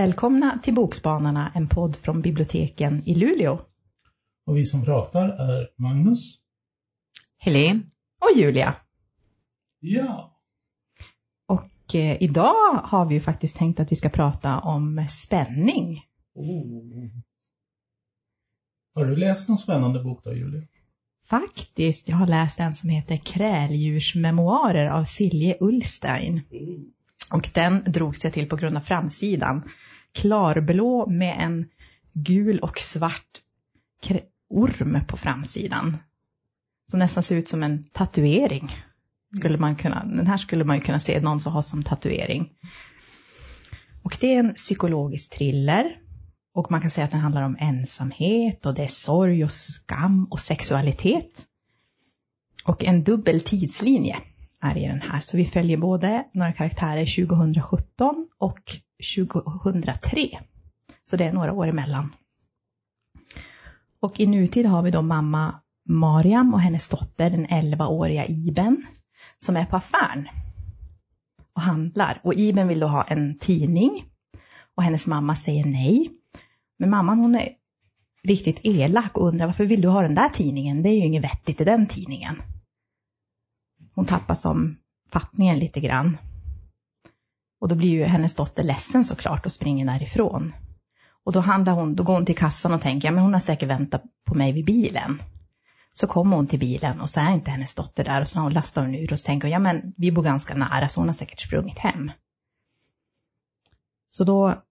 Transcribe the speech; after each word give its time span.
Välkomna 0.00 0.58
till 0.62 0.74
Bokspanarna, 0.74 1.52
en 1.54 1.68
podd 1.68 1.96
från 1.96 2.22
biblioteken 2.22 3.02
i 3.06 3.14
Luleå. 3.14 3.60
Och 4.46 4.56
vi 4.56 4.64
som 4.66 4.84
pratar 4.84 5.28
är 5.28 5.68
Magnus. 5.76 6.38
Helene. 7.38 7.82
Och 8.20 8.38
Julia. 8.38 8.74
Ja. 9.80 10.40
Och 11.48 11.94
eh, 11.94 12.22
idag 12.22 12.80
har 12.84 13.06
vi 13.06 13.14
ju 13.14 13.20
faktiskt 13.20 13.56
tänkt 13.56 13.80
att 13.80 13.92
vi 13.92 13.96
ska 13.96 14.08
prata 14.08 14.58
om 14.58 15.06
spänning. 15.08 16.02
Oh. 16.34 17.08
Har 18.94 19.04
du 19.04 19.16
läst 19.16 19.48
någon 19.48 19.58
spännande 19.58 20.02
bok 20.02 20.24
då, 20.24 20.34
Julia? 20.34 20.62
Faktiskt, 21.24 22.08
jag 22.08 22.16
har 22.16 22.26
läst 22.26 22.60
en 22.60 22.74
som 22.74 22.90
heter 22.90 23.16
Kräldjursmemoarer 23.16 24.90
av 24.90 25.04
Silje 25.04 25.56
Ullstein. 25.60 26.40
Och 27.32 27.50
den 27.54 27.82
drogs 27.86 28.24
jag 28.24 28.32
till 28.32 28.48
på 28.48 28.56
grund 28.56 28.76
av 28.76 28.80
framsidan. 28.80 29.62
Klarblå 30.12 31.06
med 31.06 31.36
en 31.38 31.68
gul 32.12 32.58
och 32.58 32.78
svart 32.78 33.40
orm 34.50 34.98
på 35.06 35.16
framsidan. 35.16 35.96
Som 36.90 36.98
nästan 36.98 37.22
ser 37.22 37.36
ut 37.36 37.48
som 37.48 37.62
en 37.62 37.84
tatuering. 37.84 38.70
Skulle 39.36 39.58
man 39.58 39.76
kunna, 39.76 40.04
den 40.04 40.26
här 40.26 40.36
skulle 40.36 40.64
man 40.64 40.76
ju 40.76 40.82
kunna 40.82 41.00
se 41.00 41.20
någon 41.20 41.40
som 41.40 41.52
har 41.52 41.62
som 41.62 41.82
tatuering. 41.82 42.50
Och 44.02 44.16
det 44.20 44.34
är 44.34 44.38
en 44.38 44.54
psykologisk 44.54 45.30
thriller. 45.30 45.96
Och 46.54 46.70
man 46.70 46.80
kan 46.80 46.90
säga 46.90 47.04
att 47.04 47.10
den 47.10 47.20
handlar 47.20 47.42
om 47.42 47.56
ensamhet 47.60 48.66
och 48.66 48.74
det 48.74 48.82
är 48.82 48.86
sorg 48.86 49.44
och 49.44 49.52
skam 49.52 50.24
och 50.30 50.40
sexualitet. 50.40 51.46
Och 52.64 52.84
en 52.84 53.04
dubbel 53.04 53.40
tidslinje 53.40 54.16
är 54.60 54.78
i 54.78 54.86
den 54.86 55.02
här. 55.02 55.20
Så 55.20 55.36
vi 55.36 55.46
följer 55.46 55.76
både 55.76 56.24
några 56.32 56.52
karaktärer 56.52 57.26
2017 57.26 58.28
och 58.38 58.60
2003. 59.16 60.40
Så 61.04 61.16
det 61.16 61.24
är 61.24 61.32
några 61.32 61.52
år 61.52 61.66
emellan. 61.66 62.14
Och 64.00 64.20
i 64.20 64.26
nutid 64.26 64.66
har 64.66 64.82
vi 64.82 64.90
då 64.90 65.02
mamma 65.02 65.60
Mariam 65.88 66.54
och 66.54 66.60
hennes 66.60 66.88
dotter, 66.88 67.30
den 67.30 67.46
11-åriga 67.46 68.26
Iben, 68.26 68.86
som 69.38 69.56
är 69.56 69.66
på 69.66 69.76
affären 69.76 70.28
och 71.52 71.62
handlar. 71.62 72.20
Och 72.22 72.34
Iben 72.34 72.68
vill 72.68 72.80
då 72.80 72.86
ha 72.86 73.04
en 73.04 73.38
tidning 73.38 74.04
och 74.74 74.82
hennes 74.82 75.06
mamma 75.06 75.36
säger 75.36 75.64
nej. 75.64 76.10
Men 76.78 76.90
mamman 76.90 77.18
hon 77.18 77.34
är 77.34 77.48
riktigt 78.22 78.60
elak 78.62 79.18
och 79.18 79.28
undrar 79.28 79.46
varför 79.46 79.64
vill 79.64 79.80
du 79.80 79.88
ha 79.88 80.02
den 80.02 80.14
där 80.14 80.28
tidningen? 80.28 80.82
Det 80.82 80.88
är 80.88 80.96
ju 80.96 81.06
inget 81.06 81.24
vettigt 81.24 81.60
i 81.60 81.64
den 81.64 81.86
tidningen. 81.86 82.42
Hon 83.94 84.06
tappar 84.06 84.34
som 84.34 84.76
fattningen 85.12 85.58
lite 85.58 85.80
grann. 85.80 86.16
Och 87.60 87.68
då 87.68 87.74
blir 87.74 87.88
ju 87.88 88.04
hennes 88.04 88.34
dotter 88.34 88.62
ledsen 88.62 89.04
såklart 89.04 89.46
och 89.46 89.52
springer 89.52 89.86
därifrån. 89.86 90.54
Och 91.24 91.32
då, 91.32 91.40
handlar 91.40 91.72
hon, 91.72 91.94
då 91.94 92.02
går 92.02 92.14
hon 92.14 92.26
till 92.26 92.36
kassan 92.36 92.72
och 92.72 92.80
tänker, 92.80 93.08
ja 93.08 93.12
men 93.12 93.24
hon 93.24 93.32
har 93.32 93.40
säkert 93.40 93.68
väntat 93.68 94.02
på 94.26 94.34
mig 94.34 94.52
vid 94.52 94.64
bilen. 94.64 95.22
Så 95.92 96.06
kommer 96.06 96.36
hon 96.36 96.46
till 96.46 96.58
bilen 96.58 97.00
och 97.00 97.10
så 97.10 97.20
är 97.20 97.34
inte 97.34 97.50
hennes 97.50 97.74
dotter 97.74 98.04
där 98.04 98.20
och 98.20 98.28
så 98.28 98.48
lastar 98.48 98.82
hon 98.82 98.94
ur 98.94 99.12
och 99.12 99.18
så 99.18 99.26
tänker 99.26 99.48
hon, 99.48 99.52
ja 99.52 99.58
men 99.58 99.92
vi 99.96 100.12
bor 100.12 100.22
ganska 100.22 100.54
nära 100.54 100.88
så 100.88 101.00
hon 101.00 101.08
har 101.08 101.14
säkert 101.14 101.40
sprungit 101.40 101.78
hem. 101.78 102.12
Så 104.08 104.24
då 104.24 104.62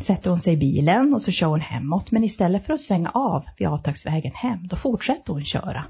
sätter 0.00 0.30
hon 0.30 0.40
sig 0.40 0.52
i 0.54 0.56
bilen 0.56 1.14
och 1.14 1.22
så 1.22 1.30
kör 1.30 1.46
hon 1.46 1.60
hemåt, 1.60 2.10
men 2.10 2.24
istället 2.24 2.66
för 2.66 2.72
att 2.72 2.80
svänga 2.80 3.10
av 3.10 3.44
vid 3.58 3.68
avtagsvägen 3.68 4.32
hem, 4.34 4.68
då 4.68 4.76
fortsätter 4.76 5.32
hon 5.32 5.44
köra. 5.44 5.84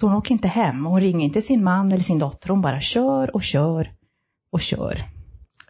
Så 0.00 0.06
hon 0.06 0.16
åker 0.16 0.32
inte 0.32 0.48
hem, 0.48 0.84
hon 0.84 1.00
ringer 1.00 1.26
inte 1.26 1.42
sin 1.42 1.64
man 1.64 1.92
eller 1.92 2.02
sin 2.02 2.18
dotter, 2.18 2.48
hon 2.48 2.62
bara 2.62 2.80
kör 2.80 3.34
och 3.34 3.42
kör 3.42 3.97
och 4.52 4.60
kör. 4.60 5.02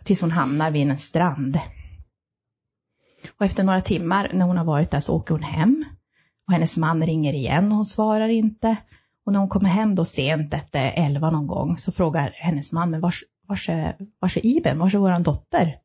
Tills 0.04 0.20
hon 0.20 0.30
hamnar 0.30 0.70
vid 0.70 0.90
en 0.90 0.98
strand. 0.98 1.58
Och 3.38 3.46
efter 3.46 3.64
några 3.64 3.80
timmar 3.80 4.30
när 4.34 4.46
hon 4.46 4.56
har 4.56 4.64
varit 4.64 4.90
där 4.90 5.00
så 5.00 5.16
åker 5.16 5.34
hon 5.34 5.42
hem. 5.42 5.84
Och 6.46 6.52
hennes 6.52 6.76
man 6.76 7.06
ringer 7.06 7.32
igen 7.32 7.70
och 7.70 7.76
hon 7.76 7.84
svarar 7.84 8.28
inte. 8.28 8.76
Och 9.26 9.32
när 9.32 9.38
hon 9.38 9.48
kommer 9.48 9.68
hem 9.68 9.94
då 9.94 10.04
sent 10.04 10.54
efter 10.54 10.92
elva 10.92 11.30
någon 11.30 11.46
gång 11.46 11.78
så 11.78 11.92
frågar 11.92 12.30
hennes 12.30 12.72
man, 12.72 12.90
men 12.90 13.00
vars, 13.00 13.24
vars, 13.48 13.68
är, 13.68 13.96
vars 14.20 14.36
är 14.36 14.46
Iben, 14.46 14.78
vars 14.78 14.94
är 14.94 14.98
våran 14.98 15.22
dotter? 15.22 15.76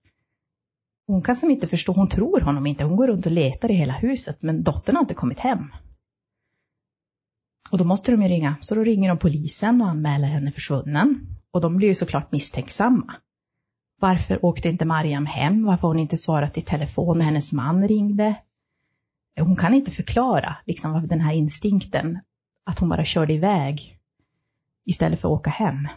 Hon 1.07 1.21
kan 1.21 1.35
som 1.35 1.51
inte 1.51 1.67
förstå, 1.67 1.93
hon 1.93 2.07
tror 2.07 2.41
honom 2.41 2.67
inte, 2.67 2.83
hon 2.83 2.95
går 2.95 3.07
runt 3.07 3.25
och 3.25 3.31
letar 3.31 3.71
i 3.71 3.75
hela 3.75 3.93
huset 3.93 4.41
men 4.41 4.63
dottern 4.63 4.95
har 4.95 5.03
inte 5.03 5.13
kommit 5.13 5.39
hem. 5.39 5.71
Och 7.73 7.79
då 7.79 7.85
måste 7.85 8.11
de 8.11 8.22
ju 8.22 8.28
ringa, 8.28 8.56
så 8.61 8.75
då 8.75 8.84
ringer 8.84 9.09
de 9.09 9.17
polisen 9.17 9.81
och 9.81 9.88
anmäler 9.88 10.28
henne 10.28 10.51
försvunnen. 10.51 11.28
Och 11.51 11.61
de 11.61 11.78
blir 11.78 11.88
ju 11.88 11.95
såklart 11.95 12.31
misstänksamma. 12.31 13.13
Varför 14.00 14.45
åkte 14.45 14.69
inte 14.69 14.85
Mariam 14.85 15.25
hem? 15.25 15.66
Varför 15.66 15.81
har 15.81 15.94
hon 15.94 16.00
inte 16.00 16.17
svarat 16.17 16.57
i 16.57 16.61
telefon 16.61 17.17
när 17.17 17.25
hennes 17.25 17.53
man 17.53 17.88
ringde? 17.88 18.35
Hon 19.39 19.56
kan 19.56 19.73
inte 19.73 19.91
förklara 19.91 20.56
liksom, 20.66 21.07
den 21.07 21.22
här 21.22 21.34
instinkten, 21.34 22.19
att 22.63 22.79
hon 22.79 22.89
bara 22.89 23.06
körde 23.06 23.34
iväg 23.34 24.00
istället 24.85 25.22
för 25.22 25.28
att 25.28 25.40
åka 25.40 25.50
hem. 25.50 25.88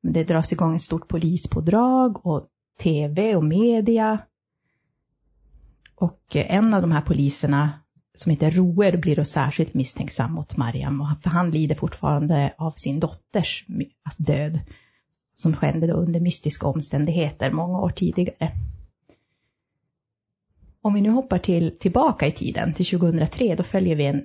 Men 0.00 0.12
det 0.12 0.24
dras 0.24 0.52
igång 0.52 0.76
ett 0.76 0.82
stort 0.82 1.08
polispådrag 1.08 2.26
och 2.26 2.48
tv 2.78 3.36
och 3.36 3.44
media. 3.44 4.18
Och 5.94 6.36
en 6.36 6.74
av 6.74 6.82
de 6.82 6.92
här 6.92 7.02
poliserna 7.02 7.82
som 8.14 8.30
heter 8.30 8.50
Roer 8.50 8.96
blir 8.96 9.16
då 9.16 9.24
särskilt 9.24 9.74
misstänksam 9.74 10.32
mot 10.32 10.56
Mariam, 10.56 11.06
för 11.22 11.30
han 11.30 11.50
lider 11.50 11.74
fortfarande 11.74 12.54
av 12.58 12.72
sin 12.76 13.00
dotters 13.00 13.66
alltså 14.02 14.22
död, 14.22 14.60
som 15.32 15.56
skedde 15.56 15.86
då 15.86 15.94
under 15.94 16.20
mystiska 16.20 16.66
omständigheter 16.66 17.50
många 17.50 17.78
år 17.78 17.90
tidigare. 17.90 18.52
Om 20.82 20.94
vi 20.94 21.00
nu 21.00 21.10
hoppar 21.10 21.38
till, 21.38 21.78
tillbaka 21.78 22.26
i 22.26 22.32
tiden, 22.32 22.74
till 22.74 22.86
2003, 22.86 23.54
då 23.54 23.62
följer 23.62 23.96
vi 23.96 24.06
en 24.06 24.24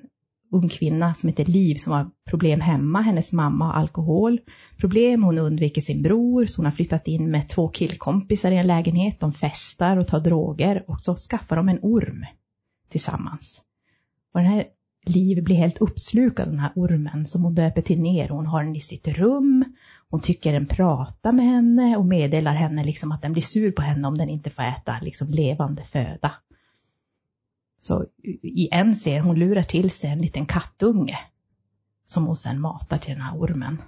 ung 0.51 0.69
kvinna 0.69 1.13
som 1.13 1.29
heter 1.29 1.45
Liv 1.45 1.75
som 1.75 1.93
har 1.93 2.09
problem 2.29 2.61
hemma. 2.61 3.01
Hennes 3.01 3.31
mamma 3.31 3.65
har 3.65 3.73
alkoholproblem, 3.73 5.23
hon 5.23 5.37
undviker 5.37 5.81
sin 5.81 6.03
bror, 6.03 6.45
så 6.45 6.57
hon 6.57 6.65
har 6.65 6.71
flyttat 6.71 7.07
in 7.07 7.31
med 7.31 7.49
två 7.49 7.67
killkompisar 7.67 8.51
i 8.51 8.57
en 8.57 8.67
lägenhet. 8.67 9.19
De 9.19 9.33
festar 9.33 9.97
och 9.97 10.07
tar 10.07 10.19
droger 10.19 10.83
och 10.87 10.99
så 10.99 11.15
skaffar 11.15 11.55
de 11.55 11.69
en 11.69 11.79
orm 11.81 12.25
tillsammans. 12.89 13.63
Och 14.33 14.39
den 14.39 14.49
här 14.51 14.63
Liv 15.07 15.43
blir 15.43 15.55
helt 15.55 15.77
uppslukad 15.77 16.45
av 16.45 16.51
den 16.51 16.59
här 16.59 16.71
ormen 16.75 17.27
som 17.27 17.43
hon 17.43 17.53
döper 17.53 17.81
till 17.81 18.01
ner. 18.01 18.29
Hon 18.29 18.45
har 18.45 18.63
den 18.63 18.75
i 18.75 18.79
sitt 18.79 19.07
rum. 19.07 19.75
Hon 20.09 20.21
tycker 20.21 20.53
den 20.53 20.65
pratar 20.65 21.31
med 21.31 21.45
henne 21.45 21.97
och 21.97 22.05
meddelar 22.05 22.53
henne 22.53 22.83
liksom 22.83 23.11
att 23.11 23.21
den 23.21 23.33
blir 23.33 23.43
sur 23.43 23.71
på 23.71 23.81
henne 23.81 24.07
om 24.07 24.17
den 24.17 24.29
inte 24.29 24.49
får 24.49 24.63
äta 24.63 24.99
liksom 25.01 25.31
levande 25.31 25.83
föda. 25.83 26.33
Så 27.79 28.05
i 28.43 28.69
en 28.71 28.93
scen, 28.93 29.23
hon 29.23 29.39
lurar 29.39 29.63
till 29.63 29.91
sig 29.91 30.09
en 30.09 30.21
liten 30.21 30.45
kattunge 30.45 31.19
som 32.05 32.25
hon 32.25 32.35
sedan 32.35 32.61
matar 32.61 32.97
till 32.97 33.13
den 33.13 33.21
här 33.21 33.38
ormen. 33.38 33.81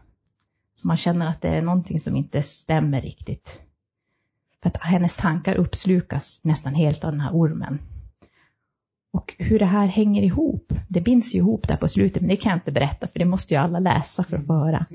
Så 0.73 0.87
man 0.87 0.97
känner 0.97 1.29
att 1.29 1.41
det 1.41 1.49
är 1.49 1.61
någonting 1.61 1.99
som 1.99 2.15
inte 2.15 2.41
stämmer 2.41 3.01
riktigt. 3.01 3.59
För 4.61 4.69
att 4.69 4.77
hennes 4.77 5.17
tankar 5.17 5.55
uppslukas 5.55 6.39
nästan 6.43 6.75
helt 6.75 7.03
av 7.03 7.11
den 7.11 7.21
här 7.21 7.31
ormen. 7.33 7.79
Och 9.11 9.35
hur 9.37 9.59
det 9.59 9.65
här 9.65 9.87
hänger 9.87 10.23
ihop, 10.23 10.73
det 10.87 11.01
binds 11.01 11.35
ju 11.35 11.39
ihop 11.39 11.67
där 11.67 11.77
på 11.77 11.87
slutet, 11.87 12.21
men 12.21 12.29
det 12.29 12.35
kan 12.35 12.49
jag 12.49 12.57
inte 12.57 12.71
berätta 12.71 13.07
för 13.07 13.19
det 13.19 13.25
måste 13.25 13.53
ju 13.53 13.59
alla 13.59 13.79
läsa 13.79 14.23
för 14.23 14.37
att 14.37 14.45
få 14.45 14.53
höra. 14.53 14.85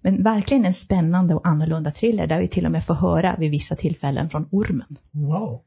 Men 0.00 0.22
verkligen 0.22 0.64
en 0.64 0.74
spännande 0.74 1.34
och 1.34 1.46
annorlunda 1.46 1.90
thriller 1.90 2.26
där 2.26 2.40
vi 2.40 2.48
till 2.48 2.66
och 2.66 2.72
med 2.72 2.86
får 2.86 2.94
höra 2.94 3.36
vid 3.38 3.50
vissa 3.50 3.76
tillfällen 3.76 4.30
från 4.30 4.48
ormen. 4.50 4.96
Wow. 5.10 5.62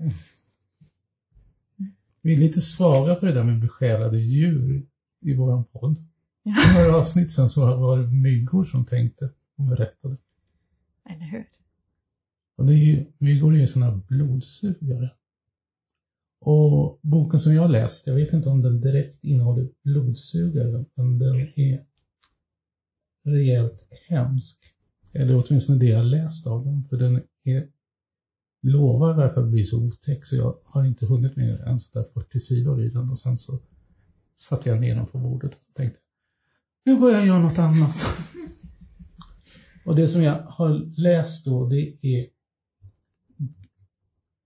Vi 2.22 2.34
är 2.34 2.38
lite 2.38 2.62
svaga 2.62 3.16
för 3.16 3.28
det 3.28 3.34
där 3.34 3.44
med 3.44 3.60
besjälade 3.60 4.20
djur 4.20 4.86
i 5.22 5.36
våran 5.36 5.64
podd. 5.64 5.98
Ja. 6.44 6.56
För 6.56 6.84
några 6.84 6.98
avsnitt 6.98 7.32
sen 7.32 7.50
så 7.50 7.78
var 7.78 8.00
det 8.00 8.08
myggor 8.08 8.66
som 8.66 8.86
tänkte 8.86 9.30
och 9.58 9.64
berättade. 9.64 10.18
Eller 11.10 11.26
hur? 11.26 11.46
Och 12.58 12.66
det 12.66 12.74
är 12.74 12.78
ju, 12.78 13.06
myggor 13.18 13.56
är 13.56 13.60
ju 13.60 13.68
sådana 13.68 14.02
blodsugare. 14.08 15.10
Och 16.40 17.00
boken 17.02 17.40
som 17.40 17.54
jag 17.54 17.62
har 17.62 17.70
läst, 17.70 18.08
jag 18.08 18.16
vet 18.16 18.34
inte 18.34 18.50
om 18.50 18.62
den 18.62 18.82
direkt 18.82 19.24
innehåller 19.24 19.70
blodsugare, 19.84 20.86
men 20.96 21.20
den 21.20 21.36
är 21.56 21.86
rejält 23.26 23.88
hemsk. 24.10 24.58
Eller 25.14 25.44
åtminstone 25.46 25.80
det 25.80 25.86
jag 25.86 25.98
har 25.98 26.06
läst 26.06 26.48
av 26.48 26.66
den, 26.66 26.84
för 26.90 26.98
den 26.98 27.22
är 27.44 27.68
lovar 28.62 29.10
i 29.10 29.24
alla 29.24 29.34
fall 29.34 29.44
att 29.44 29.50
bli 29.50 29.64
så 29.64 29.84
otäck 29.84 30.26
så 30.26 30.36
jag 30.36 30.58
har 30.64 30.86
inte 30.86 31.06
hunnit 31.06 31.36
mer 31.36 31.62
än 31.62 31.80
sådär 31.80 32.06
40 32.14 32.40
sidor 32.40 32.82
i 32.82 32.90
den 32.90 33.10
och 33.10 33.20
sen 33.20 33.38
så 33.38 33.60
satte 34.38 34.70
jag 34.70 34.82
ner 34.82 34.96
den 34.96 35.06
på 35.06 35.18
bordet 35.18 35.54
och 35.54 35.76
tänkte 35.76 36.00
nu 36.88 37.00
går 37.00 37.12
jag 37.12 37.22
och 37.22 37.28
gör 37.28 37.40
något 37.40 37.60
annat. 37.60 38.06
och 39.86 39.96
det 39.96 40.08
som 40.08 40.24
jag 40.24 40.44
har 40.44 41.00
läst 41.02 41.46
då 41.46 41.66
det 41.66 41.98
är 42.02 42.26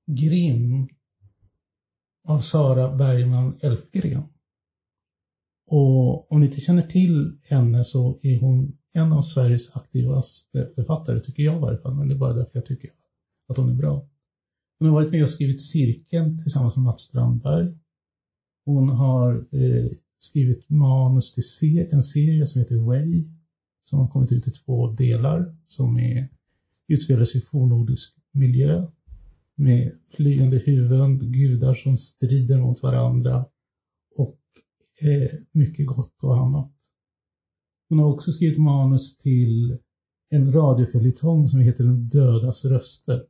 Grimm 0.05 0.87
av 2.23 2.39
Sara 2.39 2.95
Bergman 2.95 3.57
Elfgren. 3.61 4.23
Och 5.67 6.31
om 6.31 6.39
ni 6.39 6.45
inte 6.45 6.61
känner 6.61 6.87
till 6.87 7.37
henne 7.43 7.83
så 7.83 8.19
är 8.21 8.39
hon 8.39 8.77
en 8.93 9.13
av 9.13 9.21
Sveriges 9.21 9.75
aktivaste 9.75 10.69
författare, 10.75 11.19
tycker 11.19 11.43
jag 11.43 11.57
i 11.57 11.61
varje 11.61 11.77
fall, 11.77 11.95
men 11.95 12.07
det 12.07 12.13
är 12.13 12.17
bara 12.17 12.33
därför 12.33 12.51
jag 12.53 12.65
tycker 12.65 12.89
att 13.47 13.57
hon 13.57 13.69
är 13.69 13.73
bra. 13.73 14.07
Hon 14.79 14.87
har 14.87 14.95
varit 14.95 15.11
med 15.11 15.23
och 15.23 15.29
skrivit 15.29 15.61
Cirkeln 15.61 16.43
tillsammans 16.43 16.75
med 16.75 16.85
Mats 16.85 17.01
Strandberg. 17.01 17.77
Hon 18.65 18.89
har 18.89 19.47
eh, 19.51 19.91
skrivit 20.17 20.69
manus 20.69 21.33
till 21.33 21.87
en 21.91 22.03
serie 22.03 22.47
som 22.47 22.59
heter 22.59 22.75
Way 22.75 23.23
som 23.83 23.99
har 23.99 24.07
kommit 24.07 24.31
ut 24.31 24.47
i 24.47 24.51
två 24.51 24.87
delar 24.87 25.55
som 25.67 25.99
är, 25.99 26.29
utspelar 26.87 27.25
sig 27.25 27.41
i 27.41 27.43
fornnordisk 27.43 28.15
miljö 28.31 28.87
med 29.61 29.91
flyende 30.09 30.57
huvuden, 30.57 31.31
gudar 31.31 31.75
som 31.75 31.97
strider 31.97 32.61
mot 32.61 32.83
varandra 32.83 33.45
och 34.15 34.39
eh, 34.99 35.31
mycket 35.51 35.87
gott 35.87 36.23
och 36.23 36.37
annat. 36.37 36.73
Hon 37.89 37.99
har 37.99 38.13
också 38.13 38.31
skrivit 38.31 38.59
manus 38.59 39.17
till 39.17 39.77
en 40.29 40.53
radioföljetong 40.53 41.49
som 41.49 41.59
heter 41.59 41.83
Den 41.83 42.09
dödas 42.09 42.65
röster. 42.65 43.25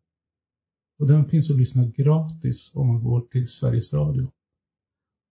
Och 1.00 1.08
den 1.08 1.26
finns 1.26 1.52
att 1.52 1.58
lyssna 1.58 1.86
gratis 1.86 2.72
om 2.74 2.88
man 2.88 3.04
går 3.04 3.22
till 3.22 3.48
Sveriges 3.48 3.94
Radio. 3.94 4.32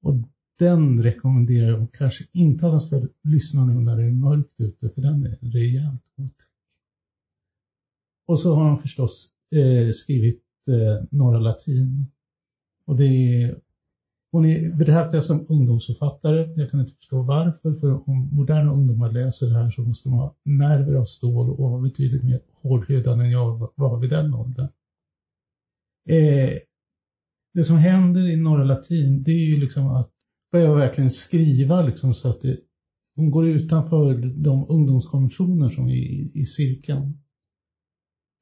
Och 0.03 0.15
den 0.59 1.03
rekommenderar 1.03 1.79
jag 1.79 1.93
kanske 1.93 2.27
inte 2.33 2.67
att 2.67 2.73
man 2.73 2.81
ska 2.81 3.07
lyssna 3.23 3.65
nu 3.65 3.73
när 3.73 3.97
det 3.97 4.05
är 4.05 4.13
mörkt 4.13 4.61
ute, 4.61 4.91
för 4.91 5.03
den 5.03 5.27
är 5.27 5.39
rejält 5.41 6.03
otäck. 6.17 6.49
Och 8.27 8.41
så 8.41 8.55
har 8.55 8.65
han 8.65 8.79
förstås 8.79 9.33
eh, 9.55 9.93
skrivit 9.93 10.50
eh, 10.69 11.05
Norra 11.11 11.39
Latin. 11.39 12.07
Och 12.87 12.97
det 12.97 13.05
är, 13.05 13.59
hon 14.33 14.45
är 14.45 14.77
betraktad 14.77 15.25
som 15.25 15.47
ungdomsförfattare. 15.49 16.53
Jag 16.57 16.71
kan 16.71 16.81
inte 16.81 16.95
förstå 16.95 17.23
varför, 17.23 17.75
för 17.75 18.09
om 18.09 18.29
moderna 18.33 18.73
ungdomar 18.73 19.13
läser 19.13 19.47
det 19.47 19.59
här 19.59 19.71
så 19.71 19.83
måste 19.83 20.09
de 20.09 20.13
ha 20.13 20.37
nerver 20.45 20.95
av 20.95 21.05
stål 21.05 21.51
och 21.51 21.71
vara 21.71 21.83
betydligt 21.83 22.25
mer 22.25 22.41
hårdhudade 22.63 23.25
än 23.25 23.31
jag 23.31 23.71
var 23.75 24.01
vid 24.01 24.11
den 24.11 24.35
åldern. 24.35 24.69
Eh, 26.09 26.59
det 27.55 27.65
som 27.65 27.77
händer 27.77 28.29
i 28.29 28.37
Norra 28.37 28.65
Latin, 28.65 29.23
det 29.23 29.31
är 29.31 29.47
ju 29.47 29.61
liksom 29.61 29.87
att 29.87 30.11
börja 30.53 30.75
verkligen 30.75 31.11
skriva 31.11 31.83
liksom 31.83 32.15
så 32.15 32.29
att 32.29 32.41
det, 32.41 32.61
hon 33.17 33.31
går 33.31 33.49
utanför 33.49 34.15
de 34.37 34.67
ungdomskonventioner 34.69 35.71
som 35.71 35.89
är 35.89 35.95
i, 35.95 36.31
i 36.35 36.47
cirkeln. 36.47 37.19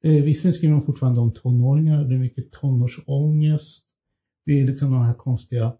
Eh, 0.03 0.23
visserligen 0.23 0.53
skriver 0.53 0.75
de 0.75 0.81
fortfarande 0.81 1.21
om 1.21 1.33
tonåringar, 1.33 2.03
det 2.03 2.15
är 2.15 2.19
mycket 2.19 2.51
tonårsångest. 2.51 3.85
Det 4.45 4.61
är 4.61 4.65
liksom 4.65 4.91
de 4.91 5.01
här 5.01 5.13
konstiga 5.13 5.73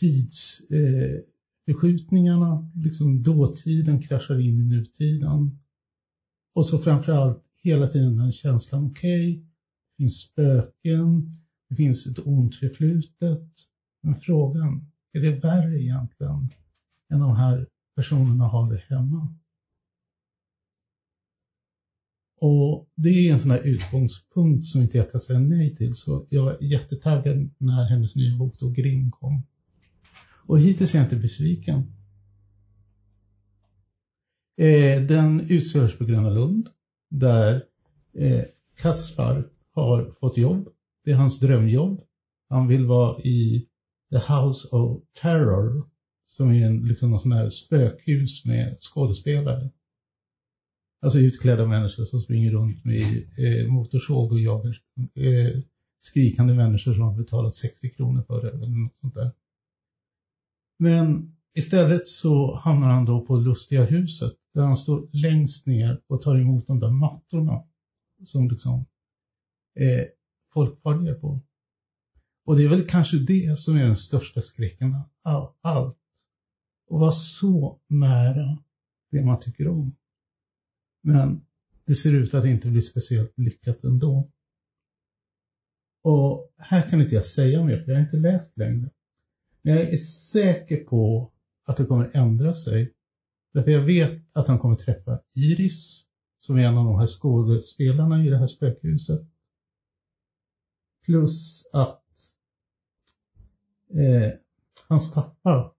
tidsförskjutningarna, 0.00 2.52
eh, 2.52 2.64
liksom 2.82 3.22
dåtiden 3.22 4.02
kraschar 4.02 4.40
in 4.40 4.60
i 4.60 4.64
nutiden. 4.64 5.58
Och 6.54 6.66
så 6.66 6.78
framförallt 6.78 7.42
hela 7.62 7.86
tiden 7.86 8.16
den 8.16 8.32
känslan, 8.32 8.86
okej, 8.86 9.30
okay, 9.30 9.42
det 9.42 9.96
finns 10.02 10.20
spöken, 10.20 11.32
det 11.68 11.76
finns 11.76 12.06
ett 12.06 12.26
ont 12.26 12.56
förflutet. 12.56 13.50
Men 14.02 14.16
frågan, 14.16 14.90
är 15.12 15.20
det 15.20 15.30
värre 15.30 15.80
egentligen 15.80 16.50
än 17.10 17.20
de 17.20 17.36
här 17.36 17.66
personerna 17.96 18.44
har 18.44 18.72
det 18.72 18.82
hemma? 18.88 19.34
Och 22.38 22.88
det 22.94 23.08
är 23.08 23.32
en 23.32 23.40
sån 23.40 23.50
här 23.50 23.62
utgångspunkt 23.62 24.64
som 24.64 24.82
inte 24.82 24.98
jag 24.98 25.10
kan 25.10 25.20
säga 25.20 25.38
nej 25.38 25.76
till. 25.76 25.94
Så 25.94 26.26
jag 26.30 26.44
var 26.44 26.58
jättetaggad 26.60 27.50
när 27.58 27.84
hennes 27.84 28.16
nya 28.16 28.36
bok 28.36 28.58
då 28.58 28.68
Grim 28.68 29.10
kom. 29.10 29.42
Och 30.46 30.60
hittills 30.60 30.94
är 30.94 30.98
jag 30.98 31.06
inte 31.06 31.16
besviken. 31.16 31.92
Eh, 34.56 35.02
den 35.02 35.40
utspelar 35.40 35.88
sig 35.88 35.98
på 35.98 36.04
Gröna 36.04 36.30
Lund 36.30 36.68
där 37.10 37.64
eh, 38.14 38.44
Kaspar 38.76 39.48
har 39.72 40.10
fått 40.20 40.36
jobb. 40.36 40.68
Det 41.04 41.10
är 41.10 41.16
hans 41.16 41.40
drömjobb. 41.40 42.00
Han 42.48 42.68
vill 42.68 42.86
vara 42.86 43.20
i 43.20 43.66
The 44.10 44.16
House 44.16 44.68
of 44.68 45.02
Terror 45.22 45.80
som 46.26 46.50
är 46.50 46.66
en, 46.66 46.88
liksom 46.88 47.10
någon 47.10 47.20
sån 47.20 47.32
här 47.32 47.50
spökhus 47.50 48.44
med 48.44 48.76
skådespelare. 48.80 49.70
Alltså 51.06 51.18
utklädda 51.18 51.66
människor 51.66 52.04
som 52.04 52.20
springer 52.20 52.50
runt 52.50 52.84
med 52.84 53.28
eh, 53.38 53.68
motorsåg 53.68 54.32
och 54.32 54.40
jagar 54.40 54.76
eh, 55.14 55.62
skrikande 56.00 56.54
människor 56.54 56.92
som 56.92 57.02
har 57.02 57.14
betalat 57.14 57.56
60 57.56 57.90
kronor 57.90 58.22
för 58.22 58.42
det 58.42 58.50
eller 58.50 58.66
något 58.66 58.96
sånt 59.00 59.14
där. 59.14 59.32
Men 60.78 61.36
istället 61.54 62.06
så 62.06 62.56
hamnar 62.56 62.88
han 62.88 63.04
då 63.04 63.26
på 63.26 63.36
Lustiga 63.36 63.84
huset 63.84 64.32
där 64.54 64.62
han 64.62 64.76
står 64.76 65.08
längst 65.12 65.66
ner 65.66 66.00
och 66.06 66.22
tar 66.22 66.36
emot 66.36 66.66
de 66.66 66.80
där 66.80 66.90
mattorna 66.90 67.62
som 68.24 68.48
liksom 68.48 68.86
eh, 69.78 70.04
folk 70.52 70.82
far 70.82 70.94
ner 70.94 71.14
på. 71.14 71.40
Och 72.44 72.56
det 72.56 72.64
är 72.64 72.68
väl 72.68 72.88
kanske 72.88 73.16
det 73.18 73.58
som 73.58 73.76
är 73.76 73.84
den 73.84 73.96
största 73.96 74.40
skräcken 74.40 74.96
av 75.24 75.54
allt. 75.60 75.98
Att 76.90 77.00
vara 77.00 77.12
så 77.12 77.80
nära 77.88 78.58
det 79.10 79.24
man 79.24 79.40
tycker 79.40 79.68
om. 79.68 79.96
Men 81.06 81.40
det 81.84 81.94
ser 81.94 82.14
ut 82.14 82.34
att 82.34 82.44
inte 82.44 82.68
bli 82.68 82.82
speciellt 82.82 83.38
lyckat 83.38 83.84
ändå. 83.84 84.30
Och 86.02 86.52
här 86.56 86.90
kan 86.90 87.00
inte 87.00 87.14
jag 87.14 87.26
säga 87.26 87.64
mer 87.64 87.80
för 87.80 87.92
jag 87.92 87.98
har 87.98 88.04
inte 88.04 88.16
läst 88.16 88.56
längre. 88.58 88.90
Men 89.62 89.74
jag 89.74 89.82
är 89.82 89.96
säker 89.96 90.84
på 90.84 91.32
att 91.64 91.76
det 91.76 91.84
kommer 91.84 92.10
ändra 92.14 92.54
sig. 92.54 92.94
Därför 93.52 93.70
jag 93.70 93.84
vet 93.84 94.22
att 94.32 94.48
han 94.48 94.58
kommer 94.58 94.74
träffa 94.74 95.20
Iris, 95.34 96.06
som 96.38 96.56
är 96.56 96.62
en 96.62 96.78
av 96.78 96.84
de 96.84 96.98
här 96.98 97.06
skådespelarna 97.06 98.24
i 98.24 98.28
det 98.28 98.38
här 98.38 98.46
spökhuset. 98.46 99.28
Plus 101.04 101.66
att 101.72 102.04
eh, 103.90 104.32
hans 104.88 105.14
pappa 105.14 105.74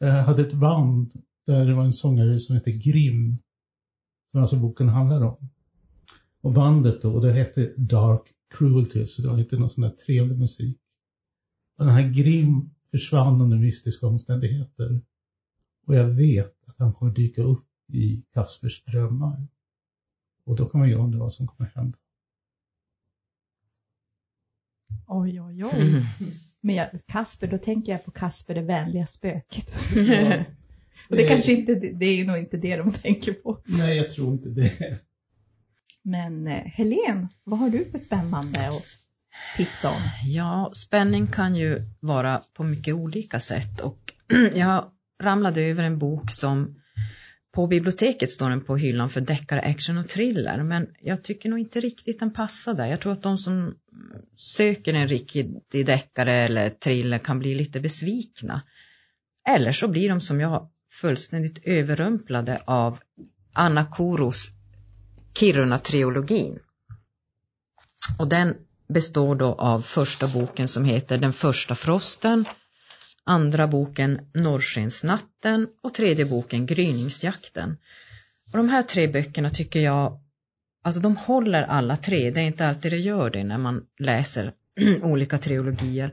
eh, 0.00 0.24
hade 0.24 0.42
ett 0.42 0.54
band 0.54 1.22
där 1.46 1.66
det 1.66 1.74
var 1.74 1.84
en 1.84 1.92
sångare 1.92 2.38
som 2.38 2.54
hette 2.54 2.72
Grim 2.72 3.38
som 4.46 4.56
alltså 4.58 4.68
boken 4.68 4.88
handlar 4.88 5.22
om. 5.22 5.48
Och 6.40 6.52
bandet 6.52 7.02
då, 7.02 7.20
det 7.20 7.32
hette 7.32 7.72
Dark 7.76 8.22
Cruelty, 8.50 9.06
så 9.06 9.22
det 9.22 9.28
var 9.28 9.38
inte 9.38 9.58
någon 9.58 9.70
sån 9.70 9.82
där 9.82 9.90
trevlig 9.90 10.38
musik. 10.38 10.78
Och 11.78 11.84
den 11.84 11.94
här 11.94 12.08
Grim 12.08 12.70
försvann 12.90 13.40
under 13.40 13.58
mystiska 13.58 14.06
omständigheter. 14.06 15.00
Och 15.86 15.94
jag 15.94 16.04
vet 16.04 16.68
att 16.68 16.78
han 16.78 16.92
kommer 16.92 17.12
dyka 17.12 17.42
upp 17.42 17.66
i 17.92 18.24
Kaspers 18.34 18.84
drömmar. 18.84 19.46
Och 20.44 20.56
då 20.56 20.68
kan 20.68 20.80
man 20.80 20.88
ju 20.88 20.94
undra 20.94 21.18
vad 21.18 21.32
som 21.32 21.46
kommer 21.46 21.70
hända. 21.74 21.98
Oj, 25.06 25.40
oj, 25.40 25.64
oj. 25.64 25.70
Mm. 25.72 26.04
Men 26.60 26.74
jag, 26.74 26.90
Kasper, 27.06 27.46
då 27.46 27.58
tänker 27.58 27.92
jag 27.92 28.04
på 28.04 28.10
Kasper 28.10 28.54
det 28.54 28.62
vänliga 28.62 29.06
spöket. 29.06 29.72
Ja. 29.94 30.44
Och 31.08 31.16
det 31.16 31.28
kanske 31.28 31.52
inte, 31.52 31.74
det 31.74 32.06
är 32.06 32.24
nog 32.24 32.38
inte 32.38 32.56
det 32.56 32.76
de 32.76 32.92
tänker 33.02 33.32
på. 33.32 33.62
Nej, 33.64 33.96
jag 33.96 34.10
tror 34.10 34.32
inte 34.32 34.48
det. 34.48 34.98
Men 36.02 36.46
eh, 36.46 36.52
Helen, 36.52 37.28
vad 37.44 37.58
har 37.58 37.70
du 37.70 37.90
för 37.90 37.98
spännande 37.98 38.68
att 38.68 38.84
tipsa 39.56 39.90
om? 39.90 40.02
Ja, 40.24 40.70
spänning 40.74 41.26
kan 41.26 41.56
ju 41.56 41.82
vara 42.00 42.42
på 42.54 42.64
mycket 42.64 42.94
olika 42.94 43.40
sätt 43.40 43.80
och 43.80 44.12
jag 44.54 44.90
ramlade 45.22 45.62
över 45.62 45.84
en 45.84 45.98
bok 45.98 46.32
som 46.32 46.74
på 47.54 47.66
biblioteket 47.66 48.30
står 48.30 48.50
den 48.50 48.64
på 48.64 48.76
hyllan 48.76 49.08
för 49.08 49.20
deckare, 49.20 49.60
action 49.60 49.98
och 49.98 50.08
thriller, 50.08 50.62
men 50.62 50.86
jag 51.00 51.24
tycker 51.24 51.48
nog 51.48 51.58
inte 51.58 51.80
riktigt 51.80 52.18
den 52.18 52.32
passar 52.32 52.74
där. 52.74 52.86
Jag 52.86 53.00
tror 53.00 53.12
att 53.12 53.22
de 53.22 53.38
som 53.38 53.74
söker 54.36 54.94
en 54.94 55.08
riktig 55.08 55.60
deckare 55.86 56.44
eller 56.44 56.70
thriller 56.70 57.18
kan 57.18 57.38
bli 57.38 57.54
lite 57.54 57.80
besvikna. 57.80 58.62
Eller 59.48 59.72
så 59.72 59.88
blir 59.88 60.08
de 60.08 60.20
som 60.20 60.40
jag 60.40 60.68
fullständigt 61.00 61.58
överrumplade 61.64 62.62
av 62.66 62.98
Anna 63.52 63.84
Koros 63.84 64.48
Kiruna-triologin. 65.34 66.58
Och 68.18 68.28
den 68.28 68.56
består 68.88 69.34
då 69.34 69.54
av 69.54 69.80
första 69.80 70.28
boken 70.28 70.68
som 70.68 70.84
heter 70.84 71.18
Den 71.18 71.32
första 71.32 71.74
frosten, 71.74 72.44
andra 73.24 73.66
boken 73.66 74.20
Norrskensnatten 74.34 75.68
och 75.82 75.94
tredje 75.94 76.24
boken 76.24 76.66
Gryningsjakten. 76.66 77.76
Och 78.52 78.58
de 78.58 78.68
här 78.68 78.82
tre 78.82 79.08
böckerna 79.08 79.50
tycker 79.50 79.80
jag, 79.80 80.20
alltså 80.84 81.00
de 81.00 81.16
håller 81.16 81.62
alla 81.62 81.96
tre, 81.96 82.30
det 82.30 82.40
är 82.40 82.44
inte 82.44 82.68
alltid 82.68 82.92
det 82.92 82.98
gör 82.98 83.30
det 83.30 83.44
när 83.44 83.58
man 83.58 83.86
läser 83.98 84.52
olika 85.02 85.38
trilogier. 85.38 86.12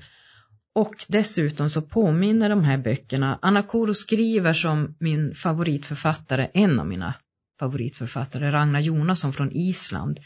Och 0.76 1.06
dessutom 1.08 1.70
så 1.70 1.82
påminner 1.82 2.50
de 2.50 2.64
här 2.64 2.78
böckerna, 2.78 3.40
Anna 3.42 3.64
Koro 3.64 3.94
skriver 3.94 4.54
som 4.54 4.96
min 5.00 5.36
favoritförfattare, 5.36 6.50
en 6.54 6.80
av 6.80 6.88
mina 6.88 7.14
favoritförfattare, 7.60 8.52
Ragnar 8.52 8.80
Jonasson 8.80 9.34
från 9.34 9.52
Island. 9.52 10.20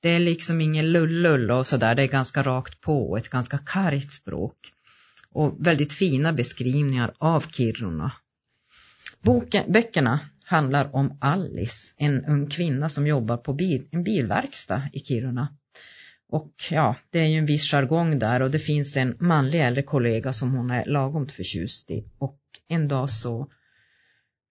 Det 0.00 0.08
är 0.08 0.18
liksom 0.18 0.60
ingen 0.60 0.92
lullull 0.92 1.50
och 1.50 1.66
sådär, 1.66 1.94
det 1.94 2.02
är 2.02 2.06
ganska 2.06 2.42
rakt 2.42 2.80
på 2.80 3.10
och 3.10 3.18
ett 3.18 3.28
ganska 3.28 3.58
kargt 3.58 4.12
språk. 4.12 4.56
Och 5.32 5.66
väldigt 5.66 5.92
fina 5.92 6.32
beskrivningar 6.32 7.12
av 7.18 7.40
Kiruna. 7.40 8.12
Boken, 9.22 9.72
böckerna 9.72 10.20
handlar 10.44 10.96
om 10.96 11.18
Alice, 11.20 11.94
en 11.96 12.24
ung 12.24 12.46
kvinna 12.46 12.88
som 12.88 13.06
jobbar 13.06 13.36
på 13.36 13.52
bil, 13.52 13.88
en 13.90 14.04
bilverkstad 14.04 14.82
i 14.92 15.00
Kiruna. 15.00 15.48
Och 16.30 16.52
ja, 16.70 16.96
det 17.10 17.18
är 17.18 17.26
ju 17.26 17.38
en 17.38 17.46
viss 17.46 17.70
jargong 17.70 18.18
där 18.18 18.42
och 18.42 18.50
det 18.50 18.58
finns 18.58 18.96
en 18.96 19.16
manlig 19.20 19.60
äldre 19.60 19.82
kollega 19.82 20.32
som 20.32 20.54
hon 20.54 20.70
är 20.70 20.86
lagom 20.86 21.26
förtjust 21.26 21.90
i. 21.90 22.04
Och 22.18 22.40
en 22.68 22.88
dag 22.88 23.10
så 23.10 23.48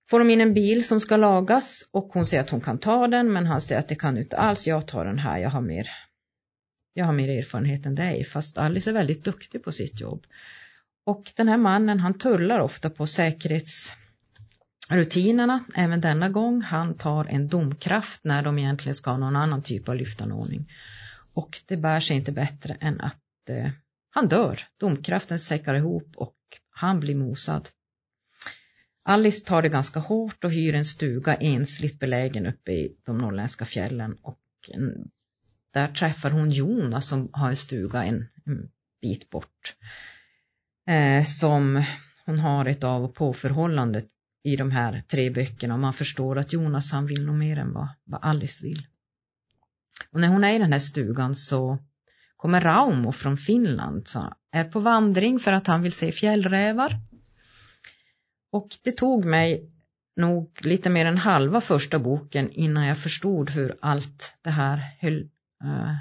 får 0.09 0.19
de 0.19 0.29
in 0.29 0.41
en 0.41 0.53
bil 0.53 0.87
som 0.87 0.99
ska 0.99 1.17
lagas 1.17 1.89
och 1.91 2.09
hon 2.13 2.25
säger 2.25 2.43
att 2.43 2.49
hon 2.49 2.61
kan 2.61 2.77
ta 2.77 3.07
den 3.07 3.33
men 3.33 3.45
han 3.45 3.61
säger 3.61 3.81
att 3.81 3.87
det 3.87 3.95
kan 3.95 4.15
du 4.15 4.21
inte 4.21 4.37
alls, 4.37 4.67
jag 4.67 4.87
tar 4.87 5.05
den 5.05 5.19
här, 5.19 5.39
jag 5.39 5.49
har 5.49 5.61
mer, 5.61 5.89
jag 6.93 7.05
har 7.05 7.13
mer 7.13 7.29
erfarenhet 7.29 7.85
än 7.85 7.95
dig. 7.95 8.23
Fast 8.23 8.57
Alice 8.57 8.89
är 8.89 8.93
väldigt 8.93 9.23
duktig 9.23 9.63
på 9.63 9.71
sitt 9.71 10.01
jobb. 10.01 10.25
Och 11.05 11.31
den 11.35 11.47
här 11.47 11.57
mannen 11.57 11.99
han 11.99 12.17
tullar 12.17 12.59
ofta 12.59 12.89
på 12.89 13.07
säkerhetsrutinerna 13.07 15.63
även 15.75 16.01
denna 16.01 16.29
gång. 16.29 16.61
Han 16.61 16.97
tar 16.97 17.25
en 17.25 17.47
domkraft 17.47 18.23
när 18.23 18.41
de 18.41 18.59
egentligen 18.59 18.95
ska 18.95 19.11
ha 19.11 19.17
någon 19.17 19.35
annan 19.35 19.61
typ 19.61 19.89
av 19.89 19.95
lyftanordning. 19.95 20.65
Och 21.37 21.61
det 21.65 21.77
bär 21.77 21.99
sig 21.99 22.15
inte 22.15 22.31
bättre 22.31 22.73
än 22.73 23.01
att 23.01 23.49
eh, 23.49 23.71
han 24.09 24.27
dör. 24.27 24.61
Domkraften 24.79 25.39
säckar 25.39 25.75
ihop 25.75 26.13
och 26.15 26.37
han 26.69 26.99
blir 26.99 27.15
mosad. 27.15 27.69
Alice 29.03 29.45
tar 29.45 29.61
det 29.61 29.69
ganska 29.69 29.99
hårt 29.99 30.43
och 30.43 30.51
hyr 30.51 30.75
en 30.75 30.85
stuga 30.85 31.35
ensligt 31.35 31.99
belägen 31.99 32.45
uppe 32.45 32.71
i 32.71 32.97
de 33.05 33.17
norrländska 33.17 33.65
fjällen 33.65 34.17
och 34.21 34.39
en, 34.73 35.09
där 35.73 35.87
träffar 35.87 36.31
hon 36.31 36.51
Jonas 36.51 37.07
som 37.07 37.29
har 37.33 37.49
en 37.49 37.55
stuga 37.55 38.03
en, 38.03 38.27
en 38.45 38.69
bit 39.01 39.29
bort. 39.29 39.75
Eh, 40.87 41.23
som 41.23 41.83
hon 42.25 42.39
har 42.39 42.65
ett 42.65 42.83
av 42.83 43.03
och 43.03 43.15
påförhållande 43.15 44.01
i 44.43 44.55
de 44.55 44.71
här 44.71 45.03
tre 45.07 45.29
böckerna 45.29 45.73
och 45.73 45.79
man 45.79 45.93
förstår 45.93 46.37
att 46.37 46.53
Jonas 46.53 46.91
han 46.91 47.05
vill 47.05 47.25
nog 47.25 47.35
mer 47.35 47.57
än 47.57 47.73
vad, 47.73 47.87
vad 48.03 48.23
Alice 48.23 48.63
vill. 48.63 48.87
Och 50.11 50.19
när 50.19 50.27
hon 50.27 50.43
är 50.43 50.55
i 50.55 50.59
den 50.59 50.73
här 50.73 50.79
stugan 50.79 51.35
så 51.35 51.77
kommer 52.35 52.61
Raumo 52.61 53.11
från 53.11 53.37
Finland, 53.37 54.07
så 54.07 54.33
är 54.51 54.63
på 54.63 54.79
vandring 54.79 55.39
för 55.39 55.51
att 55.51 55.67
han 55.67 55.81
vill 55.81 55.91
se 55.91 56.11
fjällrävar. 56.11 56.91
Och 58.51 58.67
det 58.83 58.91
tog 58.91 59.25
mig 59.25 59.71
nog 60.15 60.59
lite 60.61 60.89
mer 60.89 61.05
än 61.05 61.17
halva 61.17 61.61
första 61.61 61.99
boken 61.99 62.51
innan 62.51 62.85
jag 62.85 62.97
förstod 62.97 63.49
hur 63.49 63.75
allt 63.81 64.33
det 64.41 64.49
här 64.49 64.95
höll, 64.99 65.29
eh, 65.63 65.95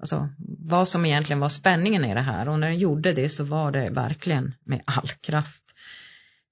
alltså 0.00 0.28
vad 0.58 0.88
som 0.88 1.06
egentligen 1.06 1.40
var 1.40 1.48
spänningen 1.48 2.04
i 2.04 2.14
det 2.14 2.20
här 2.20 2.48
och 2.48 2.58
när 2.58 2.66
jag 2.66 2.76
gjorde 2.76 3.12
det 3.12 3.28
så 3.28 3.44
var 3.44 3.72
det 3.72 3.90
verkligen 3.90 4.54
med 4.64 4.82
all 4.84 5.08
kraft. 5.08 5.62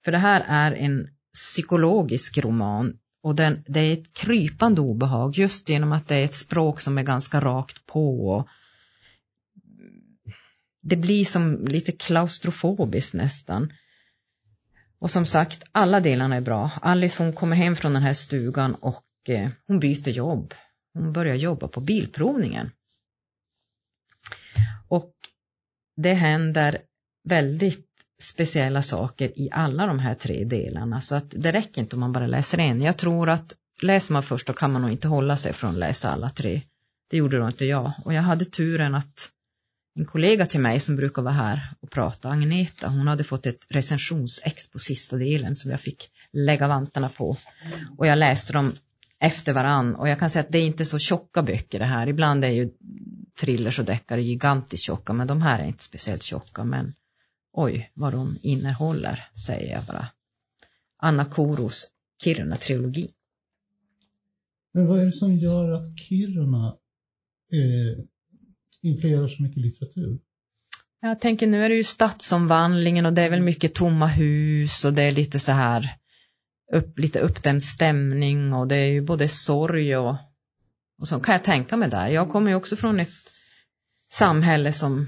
För 0.04 0.12
det 0.12 0.18
här 0.18 0.44
är 0.48 0.72
en 0.72 1.08
psykologisk 1.34 2.38
roman 2.38 2.98
och 3.22 3.34
den, 3.34 3.64
det 3.66 3.80
är 3.80 3.92
ett 3.92 4.12
krypande 4.12 4.80
obehag 4.80 5.38
just 5.38 5.68
genom 5.68 5.92
att 5.92 6.08
det 6.08 6.16
är 6.16 6.24
ett 6.24 6.36
språk 6.36 6.80
som 6.80 6.98
är 6.98 7.02
ganska 7.02 7.40
rakt 7.40 7.86
på. 7.86 8.28
Och 8.30 8.48
det 10.82 10.96
blir 10.96 11.24
som 11.24 11.66
lite 11.66 11.92
klaustrofobiskt 11.92 13.14
nästan. 13.14 13.72
Och 14.98 15.10
som 15.10 15.26
sagt, 15.26 15.64
alla 15.72 16.00
delarna 16.00 16.36
är 16.36 16.40
bra. 16.40 16.70
Alice 16.82 17.22
hon 17.22 17.32
kommer 17.32 17.56
hem 17.56 17.76
från 17.76 17.92
den 17.92 18.02
här 18.02 18.14
stugan 18.14 18.74
och 18.74 19.04
eh, 19.28 19.48
hon 19.66 19.80
byter 19.80 20.08
jobb. 20.08 20.54
Hon 20.94 21.12
börjar 21.12 21.34
jobba 21.34 21.68
på 21.68 21.80
bilprovningen. 21.80 22.70
Och 24.88 25.12
det 25.96 26.14
händer 26.14 26.82
väldigt 27.24 27.87
speciella 28.22 28.82
saker 28.82 29.38
i 29.40 29.48
alla 29.52 29.86
de 29.86 29.98
här 29.98 30.14
tre 30.14 30.44
delarna 30.44 31.00
så 31.00 31.14
att 31.14 31.30
det 31.30 31.52
räcker 31.52 31.80
inte 31.80 31.96
om 31.96 32.00
man 32.00 32.12
bara 32.12 32.26
läser 32.26 32.58
en. 32.58 32.82
Jag 32.82 32.96
tror 32.96 33.28
att 33.28 33.52
läser 33.82 34.12
man 34.12 34.22
först 34.22 34.46
då 34.46 34.52
kan 34.52 34.72
man 34.72 34.82
nog 34.82 34.90
inte 34.90 35.08
hålla 35.08 35.36
sig 35.36 35.52
från 35.52 35.70
att 35.70 35.76
läsa 35.76 36.10
alla 36.10 36.30
tre. 36.30 36.60
Det 37.10 37.16
gjorde 37.16 37.38
då 37.38 37.46
inte 37.46 37.64
jag 37.64 37.92
och 38.04 38.14
jag 38.14 38.22
hade 38.22 38.44
turen 38.44 38.94
att 38.94 39.30
en 39.98 40.06
kollega 40.06 40.46
till 40.46 40.60
mig 40.60 40.80
som 40.80 40.96
brukar 40.96 41.22
vara 41.22 41.34
här 41.34 41.72
och 41.80 41.90
prata, 41.90 42.28
Agneta, 42.28 42.88
hon 42.88 43.08
hade 43.08 43.24
fått 43.24 43.46
ett 43.46 43.66
recensionsex 43.68 44.70
på 44.70 44.78
sista 44.78 45.16
delen 45.16 45.56
som 45.56 45.70
jag 45.70 45.80
fick 45.80 46.10
lägga 46.32 46.68
vantarna 46.68 47.08
på 47.08 47.36
och 47.98 48.06
jag 48.06 48.18
läste 48.18 48.52
dem 48.52 48.72
efter 49.20 49.52
varann 49.52 49.94
och 49.94 50.08
jag 50.08 50.18
kan 50.18 50.30
säga 50.30 50.40
att 50.40 50.52
det 50.52 50.58
är 50.58 50.66
inte 50.66 50.84
så 50.84 50.98
tjocka 50.98 51.42
böcker 51.42 51.78
det 51.78 51.84
här. 51.84 52.06
Ibland 52.06 52.44
är 52.44 52.48
ju 52.48 52.70
thrillers 53.40 53.78
och 53.78 53.84
deckare 53.84 54.22
gigantiskt 54.22 54.84
tjocka 54.84 55.12
men 55.12 55.26
de 55.26 55.42
här 55.42 55.58
är 55.58 55.64
inte 55.64 55.84
speciellt 55.84 56.22
tjocka 56.22 56.64
men 56.64 56.94
Oj, 57.52 57.92
vad 57.94 58.12
de 58.12 58.38
innehåller, 58.42 59.24
säger 59.46 59.72
jag 59.72 59.84
bara. 59.84 60.08
Anna 60.96 61.24
Koros 61.24 61.88
Kiruna-trilogi. 62.24 63.08
Men 64.74 64.86
vad 64.86 65.00
är 65.00 65.04
det 65.04 65.12
som 65.12 65.36
gör 65.36 65.72
att 65.72 65.98
Kiruna 65.98 66.76
eh, 67.52 68.04
influerar 68.82 69.28
så 69.28 69.42
mycket 69.42 69.62
litteratur? 69.62 70.18
Jag 71.00 71.20
tänker 71.20 71.46
nu 71.46 71.64
är 71.64 71.68
det 71.68 71.74
ju 71.74 71.84
stadsomvandlingen 71.84 73.06
och 73.06 73.12
det 73.12 73.22
är 73.22 73.30
väl 73.30 73.42
mycket 73.42 73.74
tomma 73.74 74.06
hus 74.06 74.84
och 74.84 74.92
det 74.92 75.02
är 75.02 75.12
lite 75.12 75.38
så 75.38 75.52
här 75.52 75.96
upp, 76.72 76.98
lite 76.98 77.20
uppdämd 77.20 77.62
stämning 77.62 78.52
och 78.52 78.68
det 78.68 78.76
är 78.76 78.88
ju 78.88 79.00
både 79.00 79.28
sorg 79.28 79.96
och, 79.96 80.16
och 81.00 81.08
så 81.08 81.20
kan 81.20 81.32
jag 81.32 81.44
tänka 81.44 81.76
mig 81.76 81.90
där. 81.90 82.08
Jag 82.08 82.28
kommer 82.30 82.50
ju 82.50 82.56
också 82.56 82.76
från 82.76 83.00
ett 83.00 83.08
samhälle 84.12 84.72
som 84.72 85.06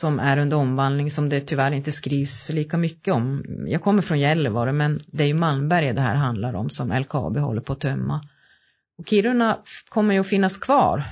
som 0.00 0.18
är 0.18 0.38
under 0.38 0.56
omvandling 0.56 1.10
som 1.10 1.28
det 1.28 1.40
tyvärr 1.40 1.72
inte 1.72 1.92
skrivs 1.92 2.48
lika 2.48 2.76
mycket 2.76 3.14
om. 3.14 3.44
Jag 3.66 3.82
kommer 3.82 4.02
från 4.02 4.18
Gällivare 4.18 4.72
men 4.72 5.00
det 5.06 5.22
är 5.22 5.26
ju 5.26 5.34
Malmberget 5.34 5.96
det 5.96 6.02
här 6.02 6.14
handlar 6.14 6.54
om 6.54 6.70
som 6.70 6.92
LKAB 6.92 7.36
håller 7.36 7.60
på 7.60 7.72
att 7.72 7.80
tömma. 7.80 8.28
Och 8.98 9.08
Kiruna 9.08 9.58
kommer 9.88 10.14
ju 10.14 10.20
att 10.20 10.26
finnas 10.26 10.56
kvar. 10.56 11.04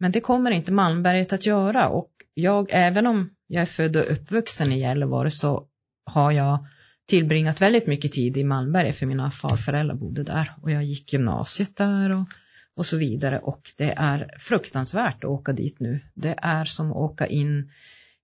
Men 0.00 0.12
det 0.12 0.20
kommer 0.20 0.50
inte 0.50 0.72
Malmberget 0.72 1.32
att 1.32 1.46
göra 1.46 1.88
och 1.88 2.10
jag, 2.34 2.68
även 2.70 3.06
om 3.06 3.30
jag 3.46 3.62
är 3.62 3.66
född 3.66 3.96
och 3.96 4.12
uppvuxen 4.12 4.72
i 4.72 4.80
Gällivare 4.80 5.30
så 5.30 5.64
har 6.04 6.32
jag 6.32 6.66
tillbringat 7.08 7.60
väldigt 7.60 7.86
mycket 7.86 8.12
tid 8.12 8.36
i 8.36 8.44
Malmberget 8.44 8.96
för 8.96 9.06
mina 9.06 9.30
farföräldrar 9.30 9.94
bodde 9.94 10.22
där 10.22 10.50
och 10.62 10.70
jag 10.70 10.84
gick 10.84 11.12
gymnasiet 11.12 11.76
där 11.76 12.12
och, 12.12 12.28
och 12.76 12.86
så 12.86 12.96
vidare 12.96 13.38
och 13.38 13.62
det 13.76 13.94
är 13.96 14.34
fruktansvärt 14.38 15.24
att 15.24 15.30
åka 15.30 15.52
dit 15.52 15.80
nu. 15.80 16.00
Det 16.14 16.34
är 16.38 16.64
som 16.64 16.90
att 16.90 16.96
åka 16.96 17.26
in 17.26 17.70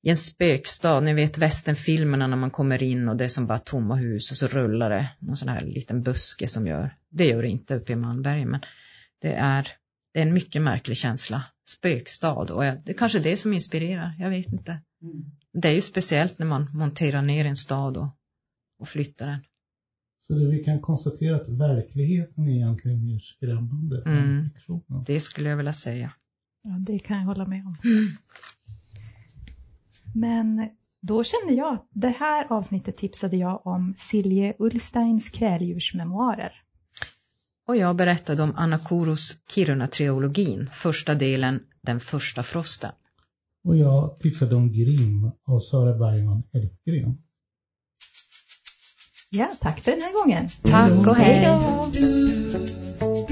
i 0.04 0.10
en 0.10 0.16
spökstad, 0.16 1.00
ni 1.00 1.14
vet 1.14 1.38
västernfilmerna 1.38 2.26
när 2.26 2.36
man 2.36 2.50
kommer 2.50 2.82
in 2.82 3.08
och 3.08 3.16
det 3.16 3.24
är 3.24 3.28
som 3.28 3.46
bara 3.46 3.58
tomma 3.58 3.94
hus 3.94 4.30
och 4.30 4.36
så 4.36 4.46
rullar 4.46 4.90
det 4.90 5.10
någon 5.18 5.36
sån 5.36 5.48
här 5.48 5.60
liten 5.60 6.02
buske 6.02 6.48
som 6.48 6.66
gör, 6.66 6.96
det 7.10 7.26
gör 7.26 7.42
det 7.42 7.48
inte 7.48 7.74
uppe 7.74 7.92
i 7.92 7.96
Malmberget 7.96 8.48
men 8.48 8.60
det 9.20 9.32
är, 9.32 9.68
det 10.12 10.18
är 10.18 10.22
en 10.26 10.32
mycket 10.32 10.62
märklig 10.62 10.96
känsla, 10.96 11.44
spökstad 11.68 12.50
och 12.50 12.62
det 12.62 12.88
är 12.88 12.92
kanske 12.92 13.18
det 13.18 13.36
som 13.36 13.52
inspirerar, 13.52 14.14
jag 14.18 14.30
vet 14.30 14.52
inte. 14.52 14.70
Mm. 15.02 15.24
Det 15.52 15.68
är 15.68 15.72
ju 15.72 15.80
speciellt 15.80 16.38
när 16.38 16.46
man 16.46 16.70
monterar 16.74 17.22
ner 17.22 17.44
en 17.44 17.56
stad 17.56 17.96
och, 17.96 18.08
och 18.78 18.88
flyttar 18.88 19.26
den. 19.26 19.40
Så 20.20 20.34
det 20.34 20.46
vi 20.46 20.64
kan 20.64 20.80
konstatera 20.80 21.36
att 21.36 21.48
verkligheten 21.48 22.48
är 22.48 22.52
egentligen 22.52 23.04
mer 23.04 23.18
skrämmande 23.18 24.02
mm. 24.06 24.18
än 24.18 24.50
fiktionen? 24.54 25.04
Det 25.06 25.20
skulle 25.20 25.48
jag 25.48 25.56
vilja 25.56 25.72
säga. 25.72 26.12
Ja, 26.62 26.70
det 26.70 26.98
kan 26.98 27.18
jag 27.18 27.24
hålla 27.24 27.46
med 27.46 27.66
om. 27.66 27.76
Mm. 27.84 28.16
Men 30.14 30.68
då 31.00 31.24
kände 31.24 31.54
jag 31.54 31.74
att 31.74 31.88
det 31.92 32.08
här 32.08 32.52
avsnittet 32.52 32.96
tipsade 32.96 33.36
jag 33.36 33.66
om 33.66 33.94
Silje 33.96 34.54
Ullsteins 34.58 35.30
kräldjursmemoarer. 35.30 36.52
Och 37.66 37.76
jag 37.76 37.96
berättade 37.96 38.42
om 38.42 38.52
Anna 38.56 38.78
Koros 38.78 39.36
Kiruna-triologin, 39.48 40.70
första 40.72 41.14
delen 41.14 41.60
Den 41.82 42.00
första 42.00 42.42
frosten. 42.42 42.92
Och 43.64 43.76
jag 43.76 44.20
tipsade 44.20 44.54
om 44.54 44.72
Grim 44.72 45.30
av 45.46 45.60
Sara 45.60 45.98
Bergman 45.98 46.42
Elfgren. 46.52 47.18
Ja, 49.30 49.48
tack 49.60 49.80
för 49.80 49.90
den 49.90 50.00
här 50.00 50.24
gången. 50.24 50.48
Tack 50.62 51.06
och 51.06 51.16
hej. 51.16 51.34
hej 51.34 53.23